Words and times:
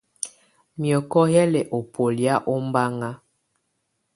Miɔkɔ 0.79 1.21
yɛ 1.33 1.43
lɛ 1.53 1.61
ɔ 1.75 1.77
bɔlɛ̀á 1.93 2.35
ɔmbaŋa. 2.53 3.09